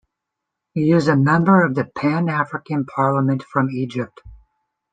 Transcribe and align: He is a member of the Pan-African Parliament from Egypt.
He 0.73 0.91
is 0.93 1.07
a 1.07 1.15
member 1.15 1.63
of 1.63 1.75
the 1.75 1.85
Pan-African 1.85 2.85
Parliament 2.85 3.43
from 3.43 3.69
Egypt. 3.69 4.19